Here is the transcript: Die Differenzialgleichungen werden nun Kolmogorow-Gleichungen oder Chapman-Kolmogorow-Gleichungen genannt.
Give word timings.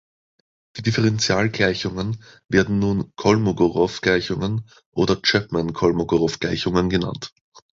Die 0.77 0.81
Differenzialgleichungen 0.81 2.23
werden 2.49 2.79
nun 2.79 3.11
Kolmogorow-Gleichungen 3.17 4.67
oder 4.95 5.21
Chapman-Kolmogorow-Gleichungen 5.21 6.89
genannt. 6.89 7.35